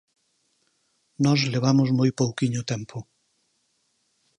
[1.25, 2.97] Nós levamos moi pouquiño tempo.